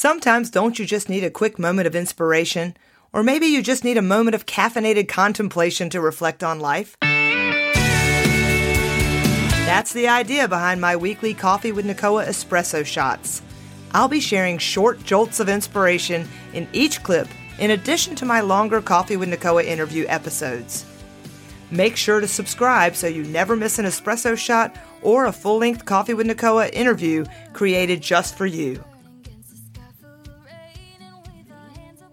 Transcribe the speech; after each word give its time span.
Sometimes 0.00 0.48
don't 0.48 0.78
you 0.78 0.86
just 0.86 1.08
need 1.08 1.24
a 1.24 1.28
quick 1.28 1.58
moment 1.58 1.88
of 1.88 1.96
inspiration? 1.96 2.76
Or 3.12 3.24
maybe 3.24 3.46
you 3.46 3.60
just 3.64 3.82
need 3.82 3.96
a 3.96 4.00
moment 4.00 4.36
of 4.36 4.46
caffeinated 4.46 5.08
contemplation 5.08 5.90
to 5.90 6.00
reflect 6.00 6.44
on 6.44 6.60
life? 6.60 6.96
That's 9.66 9.92
the 9.92 10.06
idea 10.06 10.46
behind 10.46 10.80
my 10.80 10.94
weekly 10.94 11.34
Coffee 11.34 11.72
with 11.72 11.84
Nicoa 11.84 12.24
espresso 12.26 12.86
shots. 12.86 13.42
I'll 13.90 14.06
be 14.06 14.20
sharing 14.20 14.58
short 14.58 15.02
jolts 15.02 15.40
of 15.40 15.48
inspiration 15.48 16.28
in 16.54 16.68
each 16.72 17.02
clip, 17.02 17.26
in 17.58 17.72
addition 17.72 18.14
to 18.14 18.24
my 18.24 18.40
longer 18.40 18.80
Coffee 18.80 19.16
with 19.16 19.30
Nicoa 19.30 19.64
interview 19.64 20.06
episodes. 20.06 20.86
Make 21.72 21.96
sure 21.96 22.20
to 22.20 22.28
subscribe 22.28 22.94
so 22.94 23.08
you 23.08 23.24
never 23.24 23.56
miss 23.56 23.80
an 23.80 23.84
espresso 23.84 24.38
shot 24.38 24.76
or 25.02 25.26
a 25.26 25.32
full 25.32 25.58
length 25.58 25.86
Coffee 25.86 26.14
with 26.14 26.28
Nicoa 26.28 26.68
interview 26.68 27.24
created 27.52 28.00
just 28.00 28.36
for 28.36 28.46
you. 28.46 28.84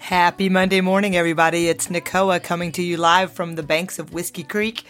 Happy 0.05 0.49
Monday 0.49 0.81
morning, 0.81 1.15
everybody. 1.15 1.67
It's 1.67 1.89
Nicoa 1.89 2.39
coming 2.39 2.71
to 2.73 2.83
you 2.83 2.95
live 2.95 3.31
from 3.31 3.55
the 3.55 3.63
banks 3.63 3.97
of 3.97 4.13
Whiskey 4.13 4.43
Creek. 4.43 4.83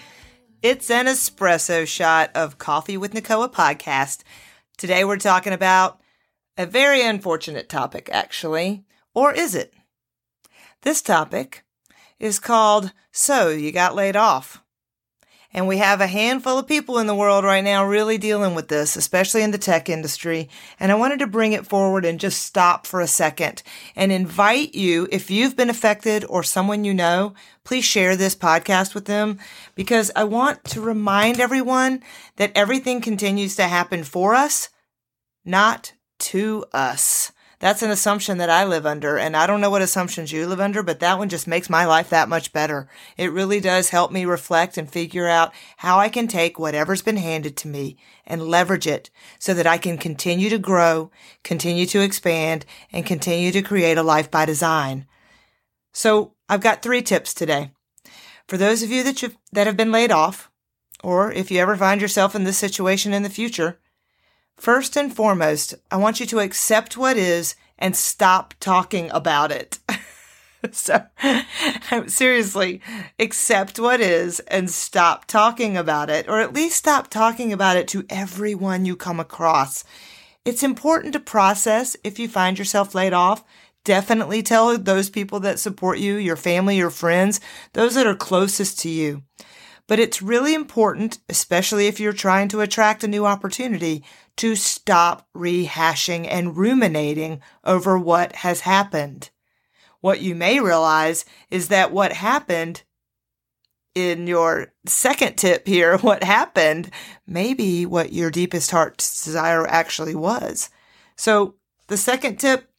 It's 0.61 0.91
an 0.91 1.05
espresso 1.05 1.87
shot 1.87 2.31
of 2.35 2.57
Coffee 2.57 2.97
with 2.97 3.13
Nicoa 3.13 3.47
podcast. 3.47 4.23
Today 4.77 5.05
we're 5.05 5.15
talking 5.15 5.53
about 5.53 6.01
a 6.57 6.65
very 6.65 7.01
unfortunate 7.01 7.69
topic, 7.69 8.09
actually. 8.11 8.83
Or 9.13 9.31
is 9.31 9.55
it? 9.55 9.73
This 10.81 11.01
topic 11.01 11.63
is 12.19 12.37
called 12.37 12.91
So 13.13 13.47
You 13.47 13.71
Got 13.71 13.95
Laid 13.95 14.17
Off. 14.17 14.64
And 15.55 15.69
we 15.69 15.77
have 15.77 16.01
a 16.01 16.07
handful 16.07 16.59
of 16.59 16.67
people 16.67 16.99
in 16.99 17.07
the 17.07 17.15
world 17.15 17.45
right 17.45 17.63
now 17.63 17.85
really 17.85 18.17
dealing 18.17 18.55
with 18.55 18.67
this, 18.67 18.97
especially 18.97 19.41
in 19.41 19.51
the 19.51 19.57
tech 19.57 19.87
industry. 19.87 20.49
And 20.81 20.91
I 20.91 20.95
wanted 20.95 21.19
to 21.19 21.27
bring 21.27 21.53
it 21.53 21.65
forward 21.65 22.03
and 22.03 22.19
just 22.19 22.41
stop 22.41 22.85
for 22.85 22.99
a 22.99 23.07
second 23.07 23.63
and 23.95 24.11
invite 24.11 24.75
you, 24.75 25.07
if 25.13 25.31
you've 25.31 25.55
been 25.55 25.69
affected 25.69 26.25
or 26.27 26.43
someone 26.43 26.83
you 26.83 26.93
know, 26.93 27.35
please 27.63 27.85
share 27.85 28.17
this 28.17 28.35
podcast 28.35 28.93
with 28.93 29.05
them 29.05 29.39
because 29.75 30.11
I 30.13 30.25
want 30.25 30.61
to 30.65 30.81
remind 30.81 31.39
everyone 31.39 32.03
that 32.35 32.51
everything 32.53 32.99
continues 32.99 33.55
to 33.55 33.63
happen 33.63 34.03
for 34.03 34.35
us, 34.35 34.67
not 35.45 35.93
to 36.19 36.65
us. 36.73 37.31
That's 37.59 37.81
an 37.81 37.89
assumption 37.89 38.37
that 38.39 38.49
I 38.49 38.65
live 38.65 38.85
under, 38.85 39.17
and 39.17 39.35
I 39.35 39.47
don't 39.47 39.61
know 39.61 39.69
what 39.69 39.81
assumptions 39.81 40.31
you 40.31 40.45
live 40.45 40.59
under, 40.59 40.83
but 40.83 40.99
that 40.99 41.17
one 41.17 41.29
just 41.29 41.47
makes 41.47 41.69
my 41.69 41.85
life 41.85 42.09
that 42.09 42.27
much 42.27 42.51
better. 42.51 42.87
It 43.17 43.31
really 43.31 43.59
does 43.59 43.89
help 43.89 44.11
me 44.11 44.25
reflect 44.25 44.77
and 44.77 44.91
figure 44.91 45.27
out 45.27 45.53
how 45.77 45.97
I 45.97 46.09
can 46.09 46.27
take 46.27 46.59
whatever's 46.59 47.01
been 47.01 47.17
handed 47.17 47.55
to 47.57 47.67
me 47.67 47.97
and 48.25 48.43
leverage 48.43 48.87
it 48.87 49.09
so 49.39 49.53
that 49.53 49.67
I 49.67 49.77
can 49.77 49.97
continue 49.97 50.49
to 50.49 50.57
grow, 50.57 51.11
continue 51.43 51.85
to 51.87 52.01
expand, 52.01 52.65
and 52.91 53.05
continue 53.05 53.51
to 53.51 53.61
create 53.61 53.97
a 53.97 54.03
life 54.03 54.29
by 54.29 54.45
design. 54.45 55.07
So 55.93 56.33
I've 56.49 56.61
got 56.61 56.81
three 56.81 57.01
tips 57.01 57.33
today. 57.33 57.71
For 58.47 58.57
those 58.57 58.83
of 58.83 58.91
you 58.91 59.03
that, 59.03 59.33
that 59.53 59.65
have 59.65 59.77
been 59.77 59.91
laid 59.91 60.11
off, 60.11 60.51
or 61.03 61.31
if 61.31 61.51
you 61.51 61.59
ever 61.59 61.77
find 61.77 62.01
yourself 62.01 62.35
in 62.35 62.43
this 62.43 62.57
situation 62.57 63.13
in 63.13 63.23
the 63.23 63.29
future, 63.29 63.79
First 64.57 64.95
and 64.95 65.13
foremost, 65.13 65.75
I 65.91 65.97
want 65.97 66.19
you 66.19 66.25
to 66.27 66.39
accept 66.39 66.97
what 66.97 67.17
is 67.17 67.55
and 67.77 67.95
stop 67.95 68.53
talking 68.59 69.11
about 69.11 69.51
it. 69.51 69.79
so, 70.71 71.05
seriously, 72.07 72.81
accept 73.19 73.79
what 73.79 73.99
is 73.99 74.39
and 74.41 74.71
stop 74.71 75.25
talking 75.25 75.75
about 75.75 76.09
it, 76.09 76.27
or 76.27 76.39
at 76.39 76.53
least 76.53 76.77
stop 76.77 77.09
talking 77.09 77.51
about 77.51 77.77
it 77.77 77.87
to 77.89 78.05
everyone 78.09 78.85
you 78.85 78.95
come 78.95 79.19
across. 79.19 79.83
It's 80.45 80.63
important 80.63 81.13
to 81.13 81.19
process 81.19 81.97
if 82.03 82.17
you 82.17 82.27
find 82.27 82.57
yourself 82.57 82.95
laid 82.95 83.13
off. 83.13 83.43
Definitely 83.83 84.41
tell 84.41 84.77
those 84.77 85.09
people 85.09 85.39
that 85.41 85.59
support 85.59 85.99
you, 85.99 86.15
your 86.15 86.35
family, 86.35 86.77
your 86.77 86.89
friends, 86.89 87.39
those 87.73 87.95
that 87.95 88.07
are 88.07 88.15
closest 88.15 88.79
to 88.79 88.89
you. 88.89 89.23
But 89.87 89.99
it's 89.99 90.21
really 90.21 90.55
important, 90.55 91.19
especially 91.29 91.85
if 91.85 91.99
you're 91.99 92.13
trying 92.13 92.47
to 92.49 92.61
attract 92.61 93.03
a 93.03 93.07
new 93.07 93.25
opportunity, 93.25 94.03
to 94.37 94.55
stop 94.55 95.27
rehashing 95.35 96.27
and 96.29 96.57
ruminating 96.57 97.41
over 97.63 97.97
what 97.97 98.35
has 98.37 98.61
happened. 98.61 99.29
What 100.01 100.21
you 100.21 100.35
may 100.35 100.59
realize 100.59 101.25
is 101.49 101.69
that 101.69 101.91
what 101.91 102.13
happened 102.13 102.83
in 103.95 104.27
your 104.27 104.73
second 104.85 105.37
tip 105.37 105.67
here, 105.67 105.97
what 105.99 106.23
happened 106.23 106.91
may 107.25 107.53
be 107.53 107.85
what 107.85 108.13
your 108.13 108.29
deepest 108.29 108.71
heart 108.71 108.97
desire 108.97 109.65
actually 109.65 110.15
was. 110.15 110.69
So 111.15 111.55
the 111.87 111.97
second 111.97 112.37
tip, 112.37 112.69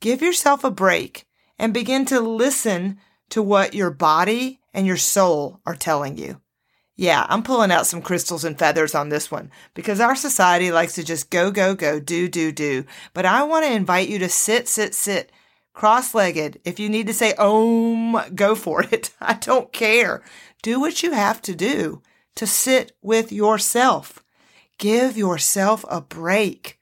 give 0.00 0.22
yourself 0.22 0.64
a 0.64 0.70
break 0.70 1.26
and 1.58 1.74
begin 1.74 2.06
to 2.06 2.20
listen 2.20 2.98
to 3.30 3.42
what 3.42 3.74
your 3.74 3.90
body 3.90 4.60
and 4.72 4.86
your 4.86 4.96
soul 4.96 5.60
are 5.66 5.76
telling 5.76 6.16
you. 6.16 6.40
Yeah, 6.96 7.26
I'm 7.28 7.42
pulling 7.42 7.72
out 7.72 7.88
some 7.88 8.02
crystals 8.02 8.44
and 8.44 8.56
feathers 8.56 8.94
on 8.94 9.08
this 9.08 9.28
one 9.30 9.50
because 9.74 9.98
our 9.98 10.14
society 10.14 10.70
likes 10.70 10.94
to 10.94 11.02
just 11.02 11.28
go, 11.28 11.50
go, 11.50 11.74
go, 11.74 11.98
do, 11.98 12.28
do, 12.28 12.52
do. 12.52 12.84
But 13.12 13.26
I 13.26 13.42
want 13.42 13.64
to 13.66 13.72
invite 13.72 14.08
you 14.08 14.20
to 14.20 14.28
sit, 14.28 14.68
sit, 14.68 14.94
sit, 14.94 15.32
cross 15.72 16.14
legged. 16.14 16.60
If 16.64 16.78
you 16.78 16.88
need 16.88 17.08
to 17.08 17.14
say 17.14 17.34
om, 17.34 18.20
go 18.36 18.54
for 18.54 18.82
it. 18.92 19.10
I 19.20 19.34
don't 19.34 19.72
care. 19.72 20.22
Do 20.62 20.78
what 20.78 21.02
you 21.02 21.12
have 21.12 21.42
to 21.42 21.54
do 21.54 22.00
to 22.36 22.46
sit 22.46 22.92
with 23.02 23.32
yourself. 23.32 24.24
Give 24.78 25.16
yourself 25.16 25.84
a 25.88 26.00
break. 26.00 26.78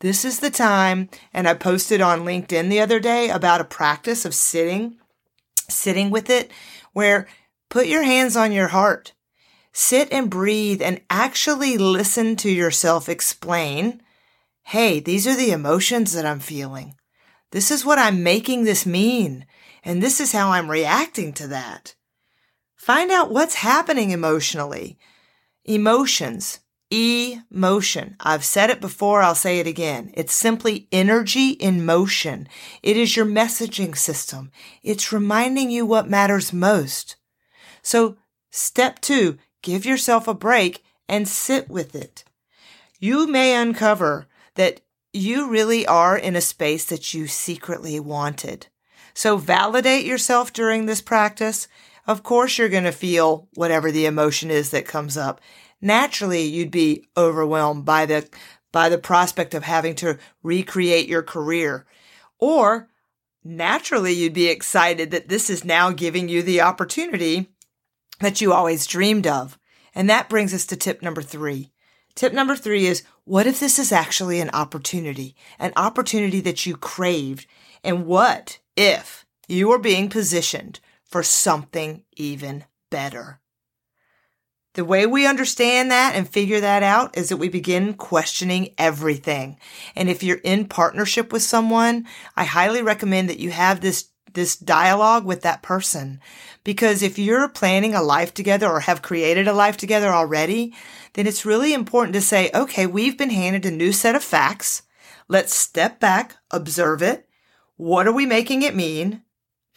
This 0.00 0.26
is 0.26 0.40
the 0.40 0.50
time, 0.50 1.08
and 1.32 1.48
I 1.48 1.54
posted 1.54 2.02
on 2.02 2.20
LinkedIn 2.20 2.68
the 2.68 2.80
other 2.80 3.00
day 3.00 3.30
about 3.30 3.62
a 3.62 3.64
practice 3.64 4.26
of 4.26 4.34
sitting, 4.34 4.96
sitting 5.70 6.10
with 6.10 6.28
it, 6.28 6.50
where 6.92 7.26
put 7.70 7.86
your 7.86 8.02
hands 8.02 8.36
on 8.36 8.52
your 8.52 8.68
heart 8.68 9.12
sit 9.74 10.10
and 10.10 10.30
breathe 10.30 10.80
and 10.80 11.02
actually 11.10 11.76
listen 11.76 12.36
to 12.36 12.50
yourself 12.50 13.08
explain, 13.08 14.00
Hey, 14.62 15.00
these 15.00 15.26
are 15.26 15.36
the 15.36 15.50
emotions 15.50 16.14
that 16.14 16.24
I'm 16.24 16.40
feeling. 16.40 16.94
This 17.50 17.70
is 17.70 17.84
what 17.84 17.98
I'm 17.98 18.22
making 18.22 18.64
this 18.64 18.86
mean. 18.86 19.44
And 19.84 20.02
this 20.02 20.20
is 20.20 20.32
how 20.32 20.50
I'm 20.50 20.70
reacting 20.70 21.34
to 21.34 21.46
that. 21.48 21.94
Find 22.74 23.10
out 23.10 23.30
what's 23.30 23.56
happening 23.56 24.10
emotionally. 24.10 24.98
Emotions. 25.64 26.60
Emotion. 26.90 28.16
I've 28.20 28.44
said 28.44 28.70
it 28.70 28.80
before. 28.80 29.22
I'll 29.22 29.34
say 29.34 29.58
it 29.58 29.66
again. 29.66 30.12
It's 30.14 30.32
simply 30.32 30.88
energy 30.90 31.50
in 31.50 31.84
motion. 31.84 32.48
It 32.82 32.96
is 32.96 33.16
your 33.16 33.26
messaging 33.26 33.96
system. 33.96 34.50
It's 34.82 35.12
reminding 35.12 35.70
you 35.70 35.84
what 35.84 36.08
matters 36.08 36.52
most. 36.52 37.16
So 37.82 38.16
step 38.50 39.00
two, 39.00 39.38
give 39.64 39.84
yourself 39.84 40.28
a 40.28 40.34
break 40.34 40.84
and 41.08 41.26
sit 41.26 41.68
with 41.68 41.96
it. 41.96 42.22
You 43.00 43.26
may 43.26 43.56
uncover 43.56 44.28
that 44.54 44.80
you 45.12 45.48
really 45.48 45.86
are 45.86 46.16
in 46.16 46.36
a 46.36 46.40
space 46.40 46.84
that 46.84 47.14
you 47.14 47.26
secretly 47.26 47.98
wanted. 47.98 48.68
So 49.14 49.36
validate 49.36 50.04
yourself 50.04 50.52
during 50.52 50.86
this 50.86 51.00
practice. 51.00 51.66
Of 52.06 52.22
course, 52.22 52.58
you're 52.58 52.68
going 52.68 52.84
to 52.84 52.92
feel 52.92 53.48
whatever 53.54 53.90
the 53.90 54.06
emotion 54.06 54.50
is 54.50 54.70
that 54.70 54.86
comes 54.86 55.16
up. 55.16 55.40
Naturally, 55.80 56.42
you'd 56.42 56.70
be 56.70 57.04
overwhelmed 57.16 57.84
by 57.84 58.06
the, 58.06 58.28
by 58.72 58.88
the 58.88 58.98
prospect 58.98 59.54
of 59.54 59.62
having 59.62 59.94
to 59.96 60.18
recreate 60.42 61.08
your 61.08 61.22
career. 61.22 61.86
Or 62.38 62.88
naturally, 63.44 64.12
you'd 64.12 64.34
be 64.34 64.48
excited 64.48 65.10
that 65.12 65.28
this 65.28 65.48
is 65.48 65.64
now 65.64 65.90
giving 65.90 66.28
you 66.28 66.42
the 66.42 66.60
opportunity 66.60 67.53
that 68.20 68.40
you 68.40 68.52
always 68.52 68.86
dreamed 68.86 69.26
of. 69.26 69.58
And 69.94 70.10
that 70.10 70.28
brings 70.28 70.52
us 70.52 70.66
to 70.66 70.76
tip 70.76 71.02
number 71.02 71.22
three. 71.22 71.72
Tip 72.14 72.32
number 72.32 72.56
three 72.56 72.86
is 72.86 73.02
what 73.24 73.46
if 73.46 73.58
this 73.58 73.78
is 73.78 73.92
actually 73.92 74.40
an 74.40 74.50
opportunity, 74.50 75.34
an 75.58 75.72
opportunity 75.76 76.40
that 76.40 76.66
you 76.66 76.76
craved? 76.76 77.46
And 77.82 78.06
what 78.06 78.58
if 78.76 79.26
you 79.48 79.70
are 79.72 79.78
being 79.78 80.08
positioned 80.08 80.80
for 81.04 81.22
something 81.22 82.04
even 82.16 82.64
better? 82.90 83.40
The 84.74 84.84
way 84.84 85.06
we 85.06 85.26
understand 85.26 85.92
that 85.92 86.16
and 86.16 86.28
figure 86.28 86.60
that 86.60 86.82
out 86.82 87.16
is 87.16 87.28
that 87.28 87.36
we 87.36 87.48
begin 87.48 87.94
questioning 87.94 88.74
everything. 88.76 89.56
And 89.94 90.10
if 90.10 90.24
you're 90.24 90.38
in 90.38 90.66
partnership 90.66 91.32
with 91.32 91.42
someone, 91.42 92.06
I 92.36 92.44
highly 92.44 92.82
recommend 92.82 93.28
that 93.28 93.38
you 93.38 93.50
have 93.50 93.80
this 93.80 94.10
this 94.34 94.56
dialogue 94.56 95.24
with 95.24 95.42
that 95.42 95.62
person. 95.62 96.20
Because 96.62 97.02
if 97.02 97.18
you're 97.18 97.48
planning 97.48 97.94
a 97.94 98.02
life 98.02 98.34
together 98.34 98.68
or 98.68 98.80
have 98.80 99.02
created 99.02 99.48
a 99.48 99.52
life 99.52 99.76
together 99.76 100.08
already, 100.08 100.74
then 101.14 101.26
it's 101.26 101.46
really 101.46 101.72
important 101.72 102.14
to 102.14 102.20
say, 102.20 102.50
okay, 102.54 102.86
we've 102.86 103.18
been 103.18 103.30
handed 103.30 103.64
a 103.64 103.70
new 103.70 103.92
set 103.92 104.14
of 104.14 104.22
facts. 104.22 104.82
Let's 105.28 105.54
step 105.54 106.00
back, 106.00 106.36
observe 106.50 107.02
it. 107.02 107.28
What 107.76 108.06
are 108.06 108.12
we 108.12 108.26
making 108.26 108.62
it 108.62 108.76
mean? 108.76 109.22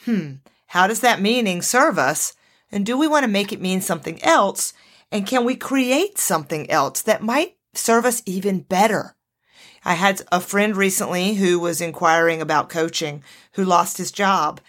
Hmm, 0.05 0.35
how 0.67 0.87
does 0.87 0.99
that 1.01 1.21
meaning 1.21 1.61
serve 1.61 1.97
us? 1.97 2.33
And 2.71 2.85
do 2.85 2.97
we 2.97 3.07
want 3.07 3.23
to 3.23 3.31
make 3.31 3.53
it 3.53 3.61
mean 3.61 3.81
something 3.81 4.21
else? 4.23 4.73
And 5.11 5.25
can 5.25 5.45
we 5.45 5.55
create 5.55 6.17
something 6.17 6.69
else 6.69 7.01
that 7.03 7.23
might 7.23 7.57
serve 7.73 8.05
us 8.05 8.21
even 8.25 8.59
better? 8.59 9.16
I 9.87 9.93
had 9.93 10.21
a 10.33 10.41
friend 10.41 10.75
recently 10.75 11.35
who 11.35 11.61
was 11.61 11.79
inquiring 11.79 12.41
about 12.41 12.67
coaching 12.67 13.23
who 13.53 13.63
lost 13.63 13.97
his 13.97 14.11
job. 14.11 14.59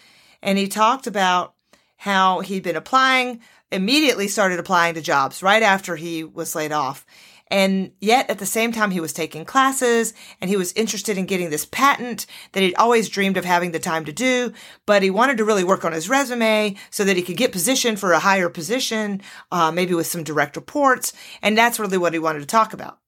And 0.44 0.56
he 0.56 0.69
talked 0.69 1.09
about 1.09 1.55
how 1.97 2.38
he'd 2.38 2.62
been 2.62 2.76
applying, 2.76 3.41
immediately 3.73 4.29
started 4.29 4.61
applying 4.61 4.94
to 4.94 5.00
jobs 5.00 5.43
right 5.43 5.65
after 5.65 5.97
he 5.97 6.23
was 6.23 6.55
laid 6.55 6.70
off. 6.70 7.05
And 7.49 7.91
yet 8.00 8.31
at 8.31 8.38
the 8.38 8.47
same 8.47 8.70
time, 8.70 8.93
he 8.93 9.00
was 9.00 9.12
taking 9.12 9.44
classes 9.44 10.15
and 10.41 10.49
he 10.49 10.56
was 10.56 10.73
interested 10.75 11.19
in 11.19 11.26
getting 11.26 11.50
this 11.50 11.64
patent 11.64 12.26
that 12.53 12.62
he'd 12.62 12.76
always 12.76 13.09
dreamed 13.09 13.38
of 13.38 13.44
having 13.44 13.73
the 13.73 13.81
time 13.81 14.05
to 14.05 14.12
do. 14.12 14.53
But 14.87 15.03
he 15.03 15.11
wanted 15.11 15.38
to 15.38 15.44
really 15.44 15.64
work 15.64 15.85
on 15.85 15.91
his 15.91 16.09
resume 16.09 16.76
so 16.91 17.03
that 17.03 17.17
he 17.17 17.25
could 17.25 17.37
get 17.37 17.50
positioned 17.50 17.99
for 17.99 18.12
a 18.12 18.21
higher 18.21 18.49
position, 18.49 19.21
uh, 19.50 19.73
maybe 19.73 19.94
with 19.94 20.06
some 20.06 20.23
direct 20.23 20.55
reports. 20.55 21.12
And 21.43 21.59
that's 21.59 21.81
really 21.81 21.99
what 21.99 22.12
he 22.12 22.21
wanted 22.21 22.38
to 22.38 22.47
talk 22.47 22.73
about. 22.73 23.00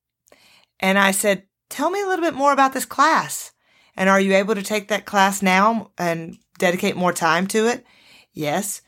And 0.80 0.98
I 0.98 1.12
said, 1.12 1.44
tell 1.70 1.90
me 1.90 2.02
a 2.02 2.06
little 2.06 2.24
bit 2.24 2.34
more 2.34 2.52
about 2.52 2.74
this 2.74 2.84
class. 2.84 3.52
And 3.96 4.08
are 4.08 4.20
you 4.20 4.34
able 4.34 4.54
to 4.54 4.62
take 4.62 4.88
that 4.88 5.06
class 5.06 5.42
now 5.42 5.92
and 5.96 6.36
dedicate 6.58 6.96
more 6.96 7.12
time 7.12 7.46
to 7.48 7.66
it? 7.66 7.84
Yes. 8.32 8.82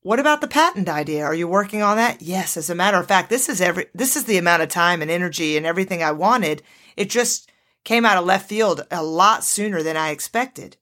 What 0.00 0.20
about 0.20 0.40
the 0.40 0.48
patent 0.48 0.88
idea? 0.88 1.24
Are 1.24 1.34
you 1.34 1.46
working 1.46 1.82
on 1.82 1.96
that? 1.96 2.22
Yes. 2.22 2.56
As 2.56 2.70
a 2.70 2.74
matter 2.74 2.98
of 2.98 3.06
fact, 3.06 3.28
this 3.28 3.48
is 3.48 3.60
every, 3.60 3.86
this 3.94 4.16
is 4.16 4.24
the 4.24 4.38
amount 4.38 4.62
of 4.62 4.68
time 4.68 5.02
and 5.02 5.10
energy 5.10 5.56
and 5.56 5.66
everything 5.66 6.02
I 6.02 6.12
wanted. 6.12 6.62
It 6.96 7.10
just 7.10 7.50
came 7.84 8.04
out 8.04 8.16
of 8.16 8.24
left 8.24 8.48
field 8.48 8.86
a 8.90 9.02
lot 9.02 9.44
sooner 9.44 9.82
than 9.82 9.96
I 9.96 10.10
expected. 10.10 10.76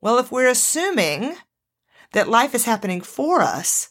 Well, 0.00 0.18
if 0.18 0.30
we're 0.30 0.48
assuming 0.48 1.36
that 2.12 2.28
life 2.28 2.54
is 2.54 2.64
happening 2.64 3.00
for 3.00 3.40
us, 3.40 3.90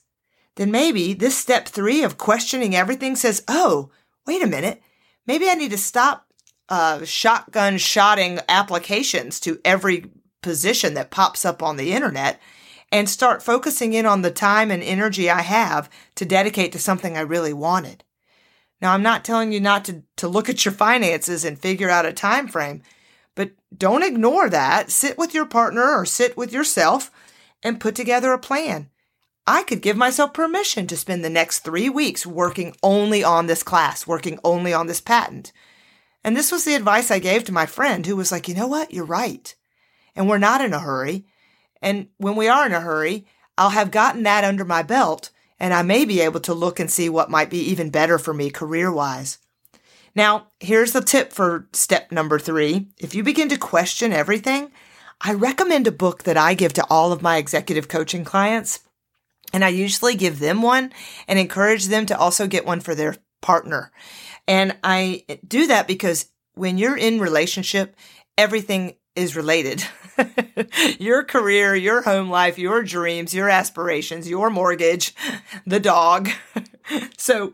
then 0.55 0.71
maybe 0.71 1.13
this 1.13 1.37
step 1.37 1.67
three 1.67 2.03
of 2.03 2.17
questioning 2.17 2.75
everything 2.75 3.15
says, 3.15 3.43
Oh, 3.47 3.91
wait 4.25 4.41
a 4.41 4.47
minute. 4.47 4.81
Maybe 5.27 5.49
I 5.49 5.55
need 5.55 5.71
to 5.71 5.77
stop 5.77 6.24
uh, 6.69 7.03
shotgun 7.05 7.77
shotting 7.77 8.39
applications 8.49 9.39
to 9.41 9.59
every 9.63 10.05
position 10.41 10.93
that 10.93 11.11
pops 11.11 11.45
up 11.45 11.63
on 11.63 11.77
the 11.77 11.93
internet 11.93 12.39
and 12.91 13.09
start 13.09 13.43
focusing 13.43 13.93
in 13.93 14.05
on 14.05 14.21
the 14.21 14.31
time 14.31 14.71
and 14.71 14.83
energy 14.83 15.29
I 15.29 15.41
have 15.41 15.89
to 16.15 16.25
dedicate 16.25 16.71
to 16.73 16.79
something 16.79 17.17
I 17.17 17.21
really 17.21 17.53
wanted. 17.53 18.03
Now, 18.81 18.93
I'm 18.93 19.03
not 19.03 19.25
telling 19.25 19.51
you 19.51 19.59
not 19.59 19.85
to, 19.85 20.03
to 20.17 20.27
look 20.27 20.49
at 20.49 20.65
your 20.65 20.73
finances 20.73 21.43
and 21.45 21.57
figure 21.57 21.89
out 21.89 22.05
a 22.05 22.13
time 22.13 22.47
frame, 22.47 22.83
but 23.33 23.51
don't 23.75 24.03
ignore 24.03 24.49
that. 24.49 24.91
Sit 24.91 25.17
with 25.17 25.33
your 25.33 25.45
partner 25.45 25.97
or 25.97 26.05
sit 26.05 26.37
with 26.37 26.53
yourself 26.53 27.11
and 27.63 27.79
put 27.79 27.95
together 27.95 28.31
a 28.31 28.39
plan. 28.39 28.89
I 29.47 29.63
could 29.63 29.81
give 29.81 29.97
myself 29.97 30.33
permission 30.33 30.87
to 30.87 30.97
spend 30.97 31.23
the 31.23 31.29
next 31.29 31.59
three 31.59 31.89
weeks 31.89 32.25
working 32.25 32.75
only 32.81 33.23
on 33.23 33.47
this 33.47 33.63
class, 33.63 34.07
working 34.07 34.39
only 34.43 34.73
on 34.73 34.87
this 34.87 35.01
patent. 35.01 35.51
And 36.25 36.35
this 36.35 36.51
was 36.51 36.65
the 36.65 36.73
advice 36.73 37.11
I 37.11 37.19
gave 37.19 37.43
to 37.43 37.53
my 37.53 37.67
friend 37.67 38.03
who 38.03 38.15
was 38.15 38.31
like, 38.31 38.47
you 38.47 38.55
know 38.55 38.65
what? 38.65 38.91
You're 38.91 39.05
right. 39.05 39.53
And 40.15 40.27
we're 40.27 40.39
not 40.39 40.59
in 40.59 40.73
a 40.73 40.79
hurry. 40.79 41.27
And 41.83 42.07
when 42.17 42.35
we 42.35 42.47
are 42.47 42.65
in 42.65 42.73
a 42.73 42.81
hurry, 42.81 43.27
I'll 43.59 43.69
have 43.69 43.91
gotten 43.91 44.23
that 44.23 44.43
under 44.43 44.65
my 44.65 44.81
belt 44.81 45.29
and 45.59 45.71
I 45.71 45.83
may 45.83 46.03
be 46.03 46.21
able 46.21 46.39
to 46.39 46.53
look 46.55 46.79
and 46.79 46.89
see 46.89 47.09
what 47.09 47.29
might 47.29 47.51
be 47.51 47.59
even 47.59 47.91
better 47.91 48.17
for 48.17 48.33
me 48.33 48.49
career 48.49 48.91
wise. 48.91 49.37
Now, 50.15 50.47
here's 50.59 50.93
the 50.93 51.01
tip 51.01 51.31
for 51.31 51.67
step 51.73 52.11
number 52.11 52.39
three. 52.39 52.87
If 52.97 53.13
you 53.13 53.21
begin 53.21 53.47
to 53.49 53.57
question 53.57 54.11
everything, 54.11 54.71
I 55.21 55.33
recommend 55.33 55.85
a 55.85 55.91
book 55.91 56.23
that 56.23 56.37
I 56.37 56.55
give 56.55 56.73
to 56.73 56.87
all 56.89 57.11
of 57.11 57.21
my 57.21 57.37
executive 57.37 57.87
coaching 57.87 58.25
clients. 58.25 58.79
And 59.53 59.63
I 59.63 59.69
usually 59.69 60.15
give 60.15 60.39
them 60.39 60.63
one 60.63 60.91
and 61.27 61.37
encourage 61.37 61.85
them 61.85 62.07
to 62.07 62.17
also 62.17 62.47
get 62.47 62.65
one 62.65 62.79
for 62.79 62.95
their 62.95 63.15
partner. 63.45 63.91
And 64.47 64.75
I 64.83 65.23
do 65.47 65.67
that 65.67 65.87
because 65.87 66.29
when 66.55 66.79
you're 66.79 66.97
in 66.97 67.19
relationship, 67.19 67.95
everything 68.39 68.95
is 69.15 69.35
related. 69.35 69.83
your 70.99 71.23
career, 71.23 71.75
your 71.75 72.01
home 72.01 72.29
life, 72.29 72.57
your 72.57 72.81
dreams, 72.81 73.35
your 73.35 73.47
aspirations, 73.47 74.27
your 74.27 74.49
mortgage, 74.49 75.13
the 75.67 75.79
dog. 75.79 76.29
so, 77.17 77.53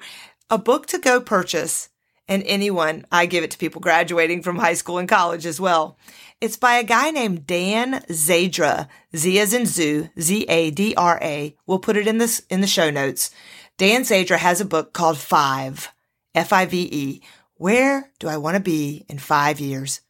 a 0.50 0.58
book 0.58 0.86
to 0.88 0.98
go 0.98 1.20
purchase, 1.20 1.90
and 2.28 2.42
anyone, 2.46 3.06
I 3.12 3.26
give 3.26 3.44
it 3.44 3.52
to 3.52 3.58
people 3.58 3.82
graduating 3.82 4.42
from 4.42 4.60
high 4.60 4.76
school 4.76 4.98
and 4.98 5.10
college 5.10 5.46
as 5.46 5.60
well. 5.60 5.98
It's 6.40 6.58
by 6.58 6.76
a 6.76 6.84
guy 6.84 7.12
named 7.12 7.46
Dan 7.46 8.02
Zadra, 8.10 8.88
Z 9.14 9.40
as 9.40 9.54
in 9.54 9.66
zoo, 9.66 10.10
Z 10.20 10.46
A 10.48 10.72
D 10.72 10.96
R 10.96 11.20
A. 11.22 11.56
We'll 11.68 11.80
put 11.80 11.98
it 11.98 12.08
in 12.08 12.18
this 12.18 12.42
in 12.50 12.62
the 12.62 12.68
show 12.68 12.90
notes. 12.90 13.32
Dan 13.82 14.04
Zadra 14.04 14.38
has 14.38 14.62
a 14.62 14.66
book 14.66 14.94
called 14.94 15.18
Five, 15.18 15.92
F 16.36 16.54
I 16.54 16.68
V 16.68 16.88
E. 16.92 17.22
Where 17.56 18.12
do 18.20 18.28
I 18.28 18.38
want 18.38 18.54
to 18.56 18.62
be 18.62 19.08
in 19.10 19.18
five 19.18 19.60
years? 19.60 20.02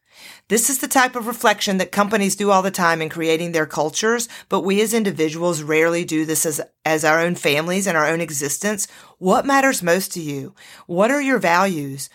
This 0.48 0.68
is 0.68 0.80
the 0.80 0.88
type 0.88 1.16
of 1.16 1.26
reflection 1.26 1.78
that 1.78 1.90
companies 1.90 2.36
do 2.36 2.50
all 2.50 2.60
the 2.60 2.70
time 2.70 3.00
in 3.00 3.08
creating 3.08 3.52
their 3.52 3.64
cultures, 3.64 4.28
but 4.50 4.60
we 4.60 4.82
as 4.82 4.92
individuals 4.92 5.62
rarely 5.62 6.04
do 6.04 6.26
this 6.26 6.44
as, 6.44 6.60
as 6.84 7.02
our 7.02 7.18
own 7.18 7.34
families 7.34 7.86
and 7.86 7.96
our 7.96 8.06
own 8.06 8.20
existence. 8.20 8.88
What 9.16 9.46
matters 9.46 9.82
most 9.82 10.12
to 10.12 10.20
you? 10.20 10.54
What 10.86 11.10
are 11.10 11.22
your 11.22 11.38
values? 11.38 12.10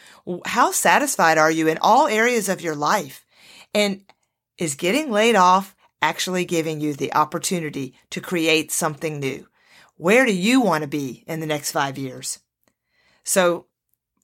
How 0.46 0.72
satisfied 0.72 1.40
are 1.40 1.50
you 1.50 1.68
in 1.68 1.80
all 1.82 2.06
areas 2.06 2.50
of 2.50 2.62
your 2.62 2.76
life? 2.76 3.26
And 3.74 4.04
is 4.60 4.76
getting 4.76 5.10
laid 5.10 5.36
off 5.36 5.76
actually 6.04 6.46
giving 6.46 6.82
you 6.82 6.94
the 6.94 7.16
opportunity 7.16 7.96
to 8.12 8.22
create 8.22 8.72
something 8.72 9.20
new? 9.20 9.48
Where 9.98 10.26
do 10.26 10.34
you 10.34 10.62
want 10.62 10.84
to 10.84 10.88
be 10.88 11.24
in 11.28 11.40
the 11.40 11.48
next 11.48 11.72
five 11.72 11.98
years? 11.98 12.40
So, 13.24 13.66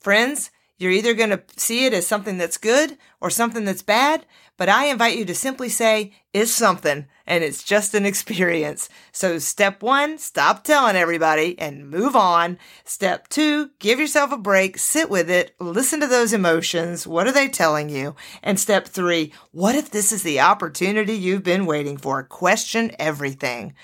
friends, 0.00 0.50
you're 0.78 0.92
either 0.92 1.14
going 1.14 1.30
to 1.30 1.42
see 1.56 1.84
it 1.84 1.92
as 1.92 2.06
something 2.06 2.38
that's 2.38 2.58
good 2.58 2.96
or 3.20 3.30
something 3.30 3.64
that's 3.64 3.82
bad, 3.82 4.26
but 4.56 4.68
I 4.68 4.86
invite 4.86 5.16
you 5.16 5.24
to 5.24 5.34
simply 5.34 5.68
say, 5.68 6.12
it's 6.32 6.52
something 6.52 7.06
and 7.26 7.44
it's 7.44 7.62
just 7.62 7.94
an 7.94 8.06
experience. 8.06 8.88
So 9.12 9.38
step 9.38 9.82
one, 9.82 10.18
stop 10.18 10.62
telling 10.62 10.96
everybody 10.96 11.58
and 11.58 11.88
move 11.88 12.14
on. 12.16 12.58
Step 12.84 13.28
two, 13.28 13.70
give 13.78 13.98
yourself 13.98 14.32
a 14.32 14.36
break, 14.36 14.78
sit 14.78 15.10
with 15.10 15.30
it, 15.30 15.54
listen 15.58 16.00
to 16.00 16.06
those 16.06 16.32
emotions. 16.32 17.06
What 17.06 17.26
are 17.26 17.32
they 17.32 17.48
telling 17.48 17.88
you? 17.88 18.14
And 18.42 18.58
step 18.58 18.86
three, 18.86 19.32
what 19.52 19.74
if 19.74 19.90
this 19.90 20.12
is 20.12 20.22
the 20.22 20.40
opportunity 20.40 21.14
you've 21.14 21.44
been 21.44 21.66
waiting 21.66 21.96
for? 21.96 22.22
Question 22.22 22.92
everything. 22.98 23.74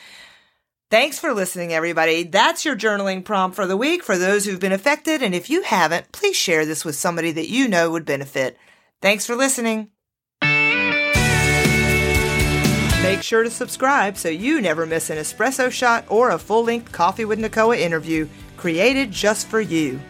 Thanks 0.91 1.21
for 1.21 1.33
listening, 1.33 1.73
everybody. 1.73 2.25
That's 2.25 2.65
your 2.65 2.75
journaling 2.75 3.25
prompt 3.25 3.55
for 3.55 3.65
the 3.65 3.77
week 3.77 4.03
for 4.03 4.19
those 4.19 4.45
who've 4.45 4.59
been 4.59 4.73
affected. 4.73 5.23
And 5.23 5.37
if 5.37 5.49
you 5.49 5.63
haven't, 5.63 6.11
please 6.11 6.35
share 6.35 6.67
this 6.67 6.85
with 6.85 6.97
somebody 6.97 7.31
that 7.31 7.49
you 7.49 7.69
know 7.69 7.93
would 7.93 8.05
benefit. 8.05 8.59
Thanks 9.01 9.25
for 9.25 9.37
listening. 9.37 9.93
Make 13.05 13.23
sure 13.23 13.44
to 13.44 13.51
subscribe 13.51 14.17
so 14.17 14.29
you 14.29 14.61
never 14.61 14.85
miss 14.85 15.11
an 15.11 15.19
espresso 15.19 15.70
shot 15.70 16.06
or 16.09 16.31
a 16.31 16.39
full 16.41 16.65
length 16.65 16.91
Coffee 16.91 17.25
with 17.25 17.39
Nicoa 17.39 17.79
interview 17.79 18.27
created 18.56 19.13
just 19.13 19.47
for 19.47 19.61
you. 19.61 20.01